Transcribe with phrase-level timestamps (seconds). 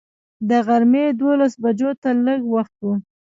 [0.49, 2.87] د غرمې دولس بجو ته لږ وخت و.